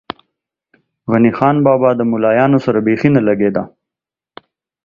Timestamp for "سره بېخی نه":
2.65-3.21